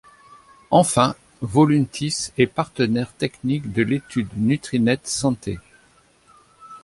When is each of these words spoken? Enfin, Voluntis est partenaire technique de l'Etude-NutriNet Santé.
Enfin, 0.71 1.13
Voluntis 1.41 2.31
est 2.39 2.47
partenaire 2.47 3.13
technique 3.13 3.71
de 3.71 3.83
l'Etude-NutriNet 3.83 5.01
Santé. 5.05 5.59